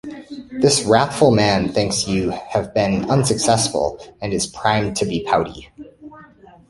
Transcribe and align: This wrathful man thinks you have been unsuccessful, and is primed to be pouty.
This 0.61 0.81
wrathful 0.83 1.29
man 1.29 1.69
thinks 1.71 2.07
you 2.07 2.31
have 2.31 2.73
been 2.73 3.07
unsuccessful, 3.11 3.99
and 4.19 4.33
is 4.33 4.47
primed 4.47 4.95
to 4.95 5.05
be 5.05 5.23
pouty. 5.27 5.69